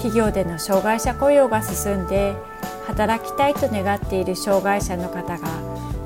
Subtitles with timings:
[0.00, 2.34] 企業での障害者雇用が進んで
[2.86, 5.48] 働きたいと願っている障害者の方が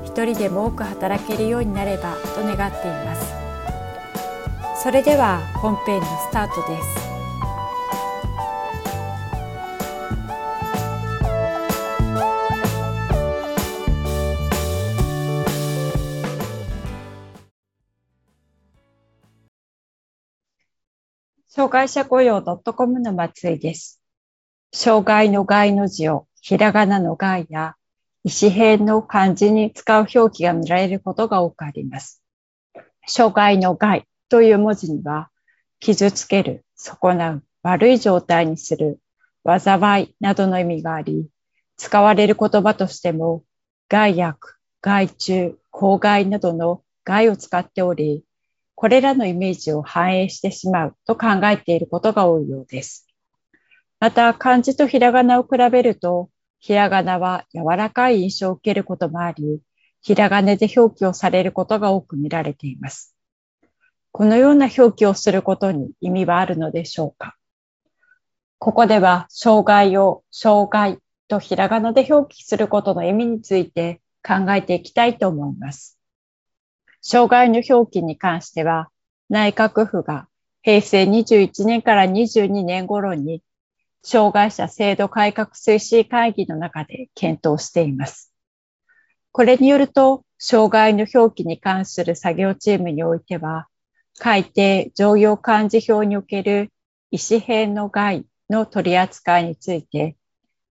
[0.03, 3.33] 一人でも多く働けるようになればと願っています。
[4.83, 7.04] それでは本編のスタートです。
[21.55, 24.01] 障害者雇用 .com の松井です。
[24.73, 27.75] 障害の害の字をひらがなの害や
[28.25, 32.21] 石辺の漢字に使う表記が見られることが多くあります。
[33.07, 35.29] 障害の害という文字には
[35.79, 38.99] 傷つける、損なう、悪い状態にする、
[39.45, 41.29] 災いなどの意味があり、
[41.77, 43.45] 使われる言葉としても
[43.87, 48.25] 害悪、害虫、公害などの害を使っており、
[48.75, 53.07] これらのイメージを反映してしまうと考えていることが多いようです。
[53.99, 59.61] また、漢字とひらがなを比べると、ひらがなは柔らかい印象を受けることもあり、
[60.01, 63.15] ひらがなで表記をされることが多く見られています。
[64.11, 67.35] このような表記をすることに意味はあるのでしょうか？
[68.59, 75.94] ここでは、障害を障害とひらがなで表記することの意味について考えていきたいと思います。
[77.07, 78.89] 障害の表記に関しては、
[79.29, 80.27] 内閣府が
[80.63, 83.43] 平成21年から22年頃に、
[84.01, 88.33] 障害者制度改革推進会議の中で検討しています。
[89.31, 93.67] これによると、障害の表記に関する作業チームにおいては、
[94.17, 96.71] 改定常用漢字表における
[97.11, 100.17] 意思編の害の取り扱いについて、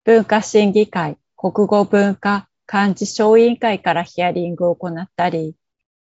[0.04, 5.56] 文化審議会、国語文化漢字小委員会からヒアリングを行ったり、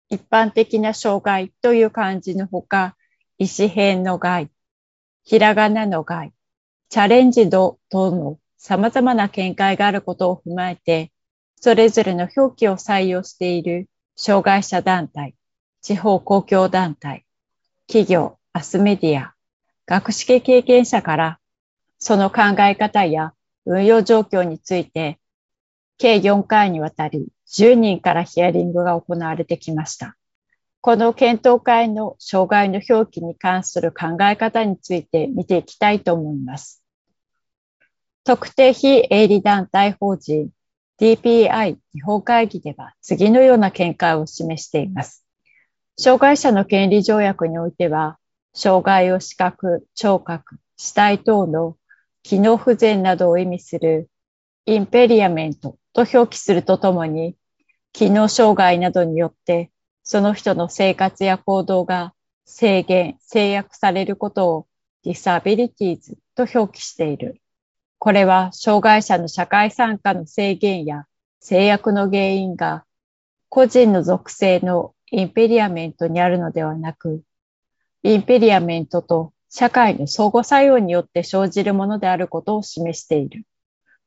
[0.09, 2.95] 一般的な障害という漢字のほか、
[3.37, 4.49] 意思変の害、
[5.23, 6.33] ひらがなの害、
[6.89, 11.11] チャレンジ度等の様々な見解があることを踏まえて、
[11.55, 15.35] それぞれの表記を採用している障害者団体、
[15.81, 17.25] 地方公共団体、
[17.87, 19.35] 企業、アスメディア、
[19.89, 21.39] 学識経験者から
[21.97, 23.33] その考え方や
[23.65, 25.19] 運用状況について
[25.97, 30.15] 計4回にわたり10人からヒアリングが行われてきました。
[30.81, 36.83] この検討会の障害の表記に関する考え方について見ていきたいと思います。
[38.23, 40.49] 特定非営利団体法人
[40.99, 45.25] DPI 日本会議では次のような見解を示しています。
[45.97, 48.17] 障害者の権利条約においては、
[48.53, 51.75] 障害を視覚、聴覚、死体等の
[52.23, 54.09] 機能不全などを意味する
[54.66, 57.35] impairment と表記するとともに、
[57.94, 59.72] 機能障害などによって
[60.03, 62.13] その人の生活や行動が
[62.45, 64.67] 制限、制約されることを
[65.03, 67.41] disabilities と表記している。
[68.00, 71.05] これは障害者の社会参加の制限や
[71.39, 72.85] 制約の原因が
[73.50, 77.23] 個人の属性の impairment にあるのではなく、
[78.03, 83.44] インペリアメントと社会の相互作用によって生じるものであることを示している。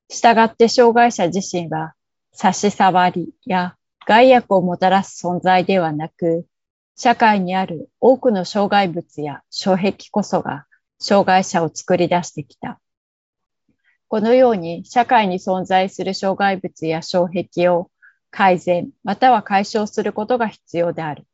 [0.09, 1.95] したがって障害者自身は
[2.33, 3.77] 差し障りや
[4.07, 6.47] 害悪をもたらす存在ではなく、
[6.97, 10.67] 社会にある多くの障害物や障壁こそが
[10.99, 12.81] 障害者を作り出してきた。
[14.09, 17.91] このように社会に存在する障害物や障壁を
[18.31, 21.27] 改善または解消することが必要である。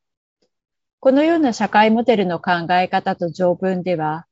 [1.01, 4.27] このような社会モデルの考え方と条文では、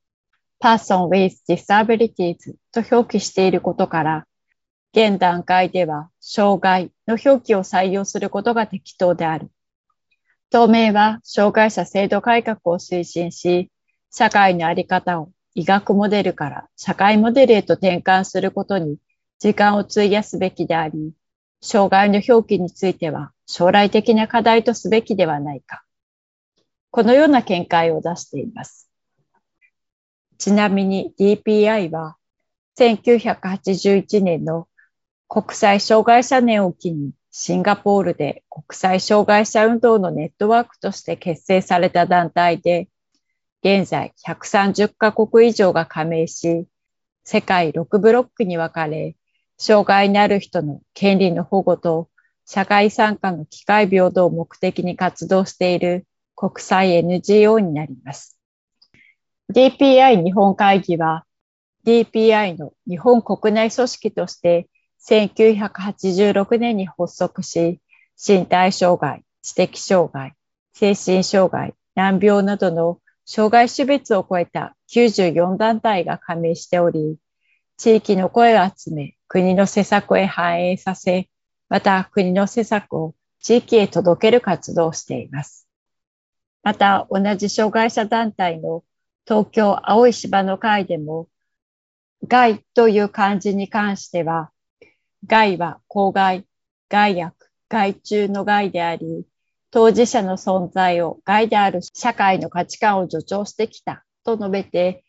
[0.61, 4.27] person with disabilities と表記していることから、
[4.93, 9.51] 現段階では障害の表記を採用することが適当である。
[10.51, 13.71] 当面は障害者制度改革を推進し、
[14.11, 18.99] 社会のあり方を医学モデルから社会モデルへと転換することに
[19.39, 21.13] 時間を費やすべきであり、
[21.61, 25.83] 障害の表記については将来的な課題とすべきではないか。
[26.91, 28.89] このような見解を出しています。
[30.39, 32.17] ちなみに DPI は
[32.79, 34.69] 1981年の
[35.29, 42.89] 国際障害者年を機にシンガポールで国際障害者運動のネットワークとして結成された団体で、
[43.63, 46.67] 現在130カ国以上が加盟し、
[47.25, 49.17] 世界6ブロックに分かれ、
[49.59, 52.09] 障害のある人の権利の保護と
[52.47, 56.07] 社会参加の機会平等を目的に活動している
[56.37, 58.39] 国際 NGO になります。
[59.53, 61.25] DPI 日本会議は
[61.85, 64.69] DPI の日本国内組織として
[65.09, 67.81] 1986年に発足し、
[68.17, 70.35] 身体障害、知的障害、
[70.75, 77.19] 精神障害、難病などの障害種別を超えた94団体が加盟しており、
[77.77, 81.29] 地域の声を集め、国の施策へ反映させ、
[81.69, 85.69] また国の施策を地域へ届ける活動をしています。
[86.63, 88.83] また、同じ障害者団体の
[89.25, 91.29] 東京青い芝の会でも、
[92.27, 94.51] 害という漢字に関しては、
[95.27, 96.47] 害は公害、
[96.89, 97.35] 害悪、
[97.69, 99.27] 害中の害であり、
[99.71, 105.05] 当事者の存在を害である社会の価値観を助長してきたと述べて、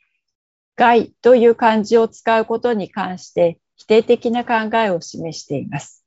[0.75, 6.03] 害という漢字を使うことに関して否定的な考えを示しています。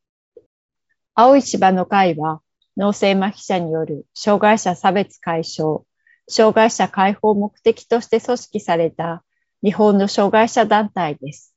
[1.15, 2.41] 青い芝の会は、
[2.77, 5.85] 脳性麻痺者による障害者差別解消、
[6.29, 9.25] 障害者解放目的として組織された
[9.63, 11.50] 日本の障害者団体です。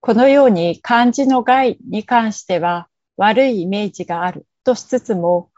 [0.00, 5.50] このように漢字の害に関しては悪いイメージがあるとしつつも、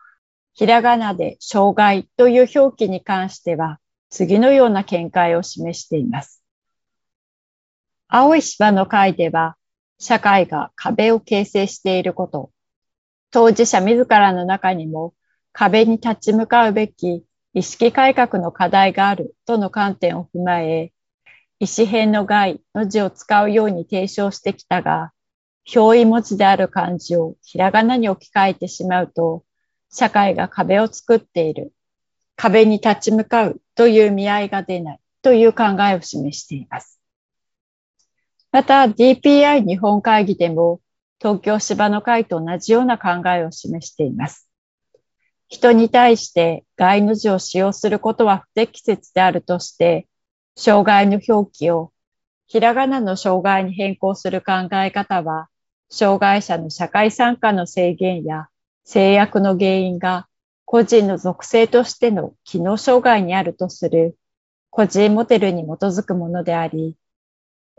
[0.54, 3.78] ひらがなで障害という表記に関しては
[4.08, 6.42] 次のような見解を示しています。
[8.08, 9.56] 青い芝の会では
[9.98, 12.50] 社会が壁を形成していること、
[13.30, 15.14] 当事者自らの中にも
[15.52, 20.92] 壁に立ち向かうべき意識改革の課題があるとの観点を踏まえ、
[21.60, 25.12] 意思変の害の字を使うように提唱してきたが、
[25.74, 29.44] 表意文字である漢字をひらがなに置き換えてしまうと、
[29.92, 31.74] 社会が壁を作っている、
[32.34, 36.98] 壁に立ち向かうという見合いが出ないという考えを示しています。
[38.52, 40.80] また DPI 日本会議でも
[41.20, 44.48] 東京芝の会と同じような考えを示しています。
[45.48, 50.06] 人に対して外の字を使用することは不適切であるとして、
[50.60, 51.90] 障害の表記を
[52.46, 55.48] ひらがなの障害に変更する考え方は、
[55.88, 58.48] 障害者の社会参加の制限や
[58.84, 60.28] 制約の原因が
[60.66, 64.18] 個人の属性としての機能障害にあるとする。
[64.68, 66.94] 個人モデルに基づくものであり、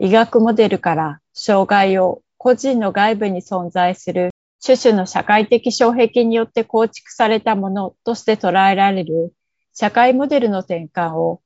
[0.00, 4.30] 医学モデルから障害を個人の外部に存在する。
[4.60, 9.32] 種々の社会的障壁によって構築されたものとして捉えられる。
[9.72, 11.40] 社会モデルの転換を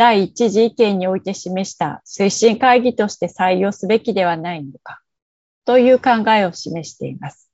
[0.00, 5.02] 第一次意見において示した推進会議として採用すべきではないのか
[5.66, 7.50] という考えを示しています。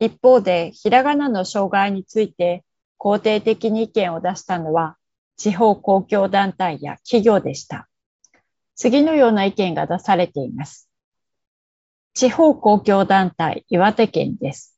[0.00, 2.64] 一方で、ひらがなの障害について
[2.98, 4.96] 肯定的に意見を出したのは
[5.36, 7.88] 地方公共団体や企業でした。
[8.74, 10.90] 次のような意見が出されています。
[12.14, 14.76] 地方公共団体岩手県です。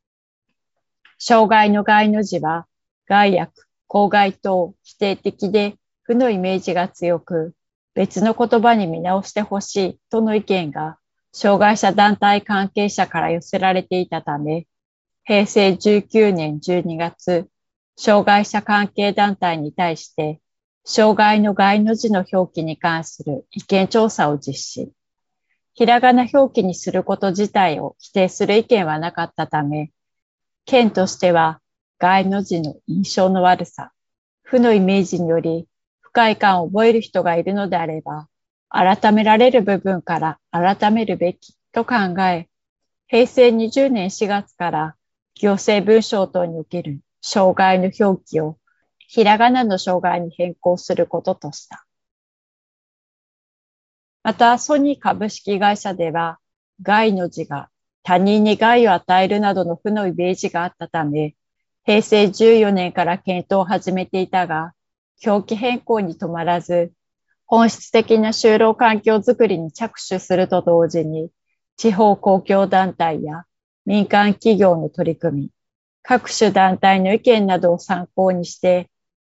[1.19, 2.67] 障害の害の字は、
[3.07, 3.51] 害悪、
[3.87, 7.55] 公害等否定的で負のイメージが強く、
[7.95, 10.99] 別の言葉に見直してほしいとの意見が、
[11.33, 14.67] 障害者団体関係者から寄せられていたため、
[15.25, 17.49] 平成19年12月、
[17.97, 20.41] 障害者関係団体に対して
[20.85, 24.93] 障害の害の字の表記に関する意見調査を実施。
[25.75, 29.93] ひらがな表記にすること自体を否定する意見はなかったため、
[30.65, 31.61] 県としては
[31.99, 33.93] 害の字の印象の悪さ、
[34.43, 35.69] 負のイメージにより
[36.11, 38.29] 不快感を覚える人がいるのであれば、
[38.69, 42.49] 改められる部分から改めるべきと考え、
[43.07, 44.97] 平成20年4月から
[45.37, 48.59] 行政文章等における障害の表記を
[48.99, 51.87] ひらがなの障害に変更することとした。
[54.25, 56.41] また、ソニー株式会社では、
[56.83, 57.71] 害の字が
[58.03, 61.37] 他人に害を与えるなどの負のイメージがあったため、
[61.85, 64.73] 平成14年から検討を始めていたが、
[65.25, 66.93] 表記変更に止まらず、
[67.47, 71.31] 本質的な就労環境づくりに着手すると同時に、
[71.77, 73.45] 地方公共団体や
[73.85, 75.51] 民間企業の取り組み、
[76.03, 78.89] 各種団体の意見などを参考にして、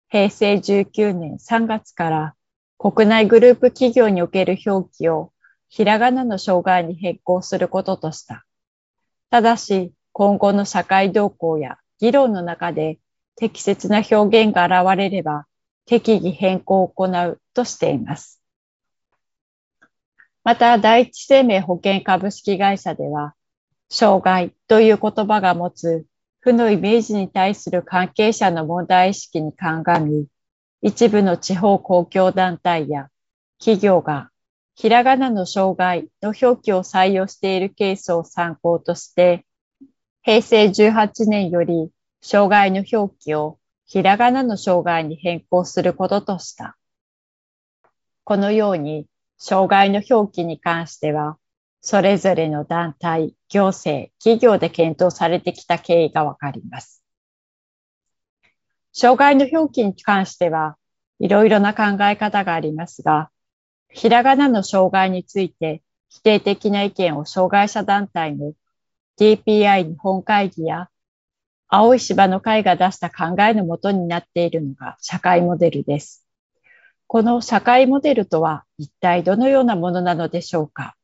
[0.09, 2.35] 平成19年3月から
[2.78, 5.32] 国内グループ企業における表記を
[5.68, 8.44] ひらがなの障害に変更することとした。
[9.30, 12.99] ただし、今後の社会動向や議論の中で
[13.37, 15.47] 適切な表現が現れれば
[15.90, 18.40] 適宜変更を行うとしています。
[20.44, 23.35] また、第一生命保険株式会社では、
[23.88, 26.06] 障害という言葉が持つ
[26.38, 30.26] 負のイメージに対する関係者の問題意識に鑑み、
[30.80, 33.09] 一部の地方公共団体や
[33.59, 34.30] 企業が
[34.76, 39.44] ひらがなの障害の表記を採用しているケースを参考として、
[40.23, 41.90] 平成18年より
[42.23, 43.59] 障害の表記を
[43.92, 46.78] ひらがなの障害に変更することとした。
[48.23, 51.38] このように、障害の表記に関しては、
[51.80, 57.02] それぞれの団体、行政、企業で検討されてきた経緯がわかります。
[58.92, 60.76] 障害の表記に関しては、
[61.18, 63.32] いろいろな考え方がありますが、
[63.88, 68.52] ひらがなの障害について否定的な意見を障害者団体の
[69.18, 70.88] DPI 日本会議や
[71.73, 76.27] 青い芝の会が出した考えのもとになっているのが社会モデルです。
[77.07, 80.97] この社会モデルとは一体どのようなものなのでしょうか？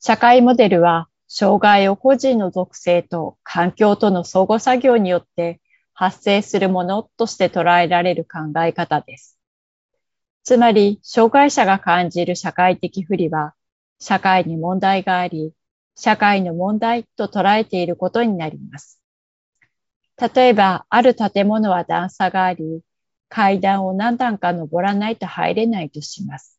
[0.00, 5.60] 社会モデルは障害を個人の属性と環境との相互作業によって
[5.94, 9.38] 発生するものとして捉えられる考え方です。
[10.42, 13.54] つまり、障害者が感じる社会的不利は、
[13.98, 15.52] 社会に問題があり、
[16.02, 19.02] 社会の問題と捉えていることになります。
[20.34, 22.80] 例えば、ある建物は段差があり、
[23.28, 26.58] 階段を何段か登らないと入れないとします。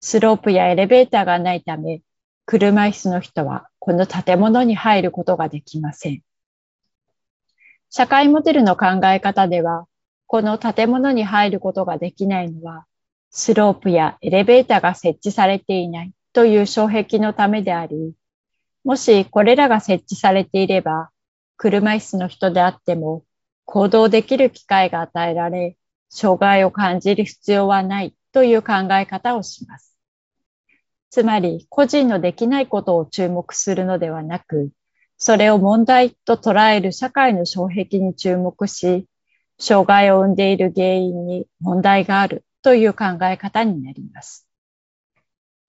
[0.00, 2.00] スロープやエレベーターがないため、
[2.44, 6.22] 車椅子の人はこの建物に入ることができません。
[7.90, 9.86] 社会モデルの考え方では、
[10.26, 12.86] この建物に入ることができないのは、
[13.30, 18.14] スロープやエレベーターが設置されていないという障壁のためであり、
[18.84, 21.10] もしこれらが設置されていれば、
[21.56, 23.24] 車椅子の人であっても
[23.64, 25.76] 行動できる機会が与えられ、
[26.08, 29.96] 障害を感じる必要はないという考え方をします。
[31.10, 34.70] つまり、個人のできないことを注目するのではなく、
[35.16, 39.06] それを問題と捉える社会の障壁に注目し、
[39.58, 44.48] 障害を生んでいる原因に問題があるという考え方になります。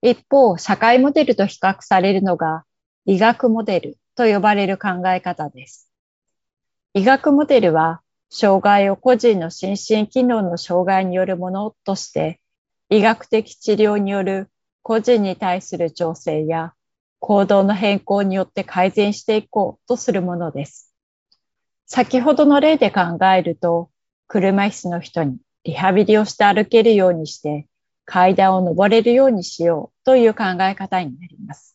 [0.01, 2.65] 一方、社会モデルと比較されるのが
[3.05, 5.91] 医学モデルと呼ばれる考え方です。
[6.93, 12.39] 医学モデルは、障害を個人の心身機能の障害によるものとして、
[12.89, 14.49] 医学的治療による
[14.83, 16.73] 個人に対する調整や
[17.19, 20.93] 行動の変更によって改善していこうとするものです。
[21.85, 23.89] 先ほどの例で考えると、
[24.27, 27.67] 車椅子の人にリハビリをして歩けるようにして
[28.05, 31.72] 階段を登れるようにしようという考え方になります。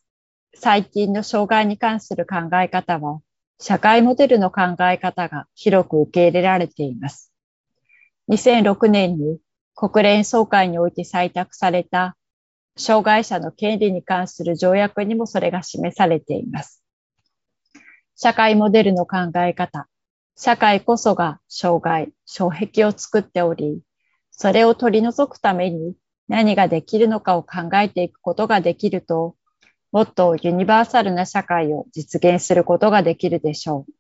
[0.61, 3.21] 最近の障害に関する考え方は、
[3.61, 7.33] 社会モデルの考え方が広く受け入れられています。
[8.29, 9.39] 2006年に
[9.77, 12.17] 国連総会において採択された
[12.77, 16.83] 障害者の権利に関する条約にもそれが示されています。
[18.17, 19.87] 社会モデルの考え方、
[20.37, 23.81] 社会こそが障害、障壁を作っており、
[24.33, 25.95] それを取り除くために
[26.27, 29.37] 何ができるのかを考えていくことができると、
[29.91, 33.93] もっとユニバーサルな社会を実現することができるでしょう。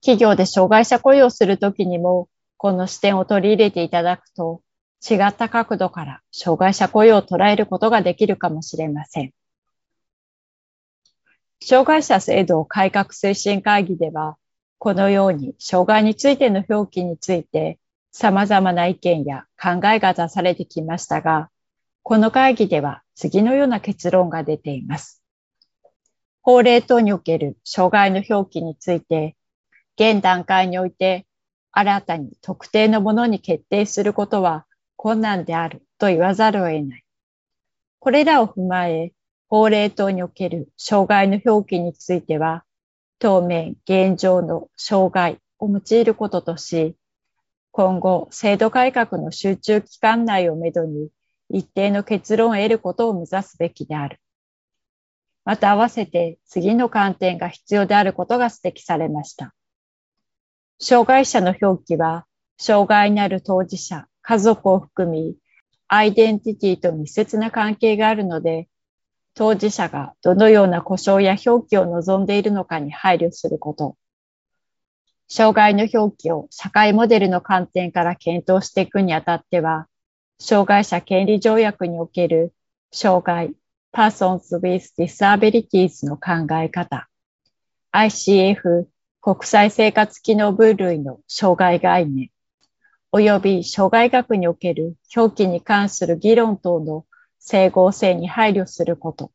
[0.00, 4.62] 企業で障害者雇用するときにも、この視点を取り入れていただくと、
[5.08, 9.32] 違った角度から障害者雇用を捉えることができるかもしれません。
[11.62, 14.36] 障害者制度改革推進会議では、
[14.78, 17.78] このように障害についての表記について
[18.12, 21.50] 様々な意見や考えが出されてきましたが、
[22.02, 25.22] この会議では次のような結論が出ています。
[26.42, 29.36] 法令等における障害の表記について、
[29.96, 31.26] 現段階において
[31.72, 37.04] 新たに特定のものに決定することは困難であると言わざるを得ない。
[37.98, 39.12] これらを踏まえ、
[39.48, 42.64] 法令等における障害の表記については、
[43.18, 46.96] 当面現状の障害を用いることとし、
[47.72, 51.08] 今後制度改革の集中期間内をめどに
[51.48, 54.20] 一定の結論を得ることを目指すべきである。
[55.44, 59.54] また合わせて次の観点が必要であることが指摘されました。
[60.80, 62.26] 障害者の表記は、
[62.58, 65.36] 障害にある当事者、家族を含み、
[65.88, 68.68] アイデンティティと密接な関係があるので、
[69.34, 73.96] 当事者がどのような故障や表記を望んでいるのかに配慮すること。
[75.28, 79.86] 障害の表記を社会モデルの観点から検討していくにあたっては、
[80.38, 82.52] 障害者権利条約における
[82.92, 83.54] 障害
[83.92, 87.08] Persons with Disabilities の考え方、
[87.92, 88.86] ICF
[89.22, 92.30] 国際生活機能分類の障害概念、
[93.12, 97.06] 及び障害学における表記に関する議論等の
[97.38, 99.32] 整合性に配慮すること。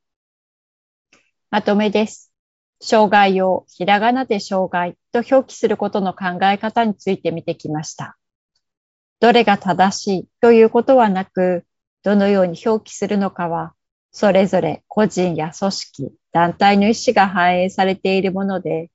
[1.49, 2.31] まとめです。
[2.79, 8.17] 障害をひらがなで障害と表記することの考え方について見てきました。
[9.21, 11.63] どれが正しいということはなく、
[12.01, 13.75] どのように表記するのかは、
[14.11, 18.89] それぞれ個人や組織、団体の意思が反映されているもので、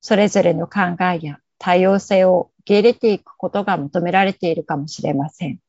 [0.00, 5.60] それぞれの考えや多様性を受け入れていくことが求められているかもしれません。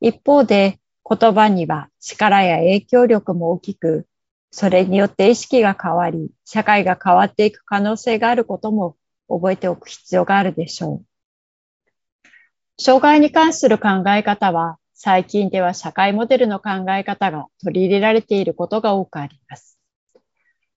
[0.00, 4.06] 一方で、言葉には力や影響力も大きく、
[4.50, 8.96] それによって意識が変わり、社会が変わっていく可能性があることも
[9.28, 11.11] 覚えておく必要があるでしょう。
[12.78, 19.78] 障害に関する考え方は、最近では社会モデルの考え方が取り入れられていることが多くあります。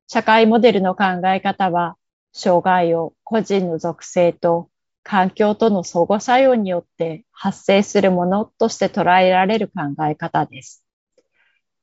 [0.08, 1.98] 社会モデルの考え方は、
[2.34, 4.70] 障害を個人の属性と
[5.04, 10.84] 環境との相互作用によって発生するものとして捉えられる考え方です。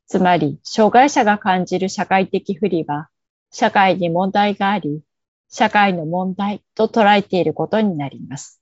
[0.06, 3.08] つまり、障害者が感じる社会的不利は、
[3.50, 5.02] 社会に問題があり、
[5.48, 8.61] 社会の問題と捉えていることになります。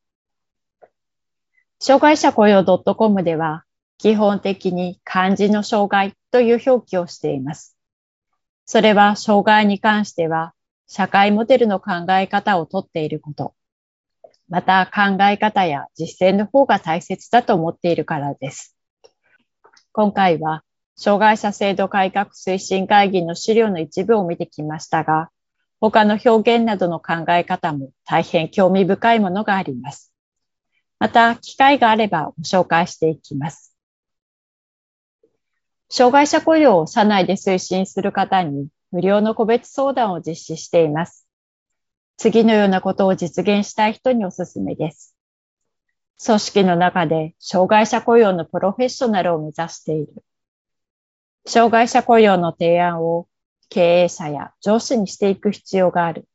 [1.83, 3.65] 障害者雇用 .com では、
[3.97, 7.75] 基本的に漢字の障害という表記をしています。
[8.67, 10.53] それは障害に関しては、
[10.87, 13.55] 社会モデルの考え方をとっていること、
[14.51, 18.77] また考え方や実践の方が大切だと思っているからです。
[19.93, 20.65] 今回は
[20.97, 25.31] 障害者制度改革推進会議の資料の一部を見てきましたが、
[25.81, 30.10] 他の表現などの考え方も大変興味深いものがあります。
[31.01, 33.75] また、機会があればご紹介していきます。
[35.89, 41.27] 障害者雇用を社内で推進する方に無料の個別相談を実施しています。
[42.19, 45.17] 次のようなことを実現したい人におすすめです。
[46.23, 50.23] 組織の中で障害者雇用のプロフェッショナルを目指している。
[51.47, 53.27] 障害者雇用の提案を
[53.71, 56.29] 経営者や上司にしていく必要がある。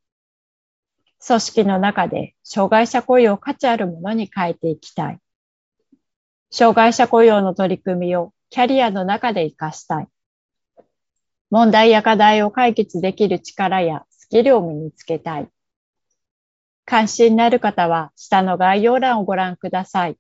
[1.28, 5.20] 組織の中で障害者雇用を価値あるものに変えていきたい。
[6.52, 10.08] 障害者雇用の取り組みをキャリアの中で活かしたい。
[11.50, 15.50] 問題や課題を解決できる力やスキルを身につけたい。
[16.86, 20.18] 関心のある方は下の概要欄をご覧ください。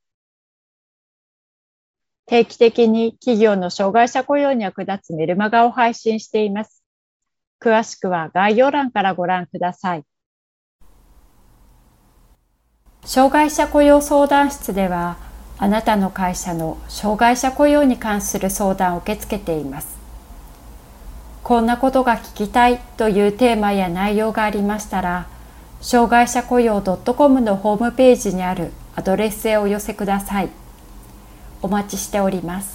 [2.26, 6.84] 定期的に企業の障害者雇用に役立つメルマガを配信しています。
[7.62, 10.04] 詳しくは概要欄からご覧ください。
[13.06, 15.18] 障害者雇用相談室では、
[15.60, 19.96] あなたの会社の障害者雇用に関する相談を受け付けています。
[21.44, 25.28] こんなことが聞きたいというテーマや内容がありましたら、
[25.82, 30.50] 障害者雇用 .com のホームページにあるアドレスへお寄せください。
[31.62, 32.75] お待ちしております。